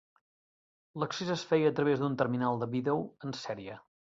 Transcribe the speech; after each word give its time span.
L'accés 1.03 1.29
es 1.35 1.45
feia 1.51 1.69
a 1.73 1.75
través 1.81 2.03
d'un 2.05 2.17
terminal 2.23 2.61
de 2.65 2.73
vídeo 2.75 2.97
en 3.29 3.39
sèrie. 3.45 3.79